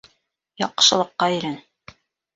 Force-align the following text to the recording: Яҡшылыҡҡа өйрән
Яҡшылыҡҡа 0.61 1.31
өйрән 1.37 1.61